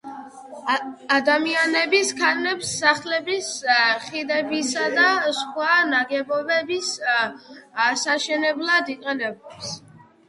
ადამიანის 1.15 2.09
ქანებს 2.21 2.71
სახლების, 2.79 3.51
ხიდებისა 4.07 4.87
და 4.97 5.05
სხვა 5.41 5.71
ნაგებობების 5.93 6.91
ასაშენებლად 7.89 8.93
იყენებს 8.99 9.77